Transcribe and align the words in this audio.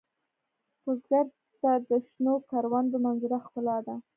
بزګر 0.83 1.25
ته 1.61 1.71
د 1.89 1.91
شنو 2.07 2.33
کروندو 2.49 2.95
منظره 3.05 3.37
ښکلا 3.45 3.77
ده 3.85 3.95